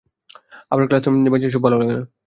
[0.71, 2.03] আমার classroom, bench এসব ভালো লাগে না।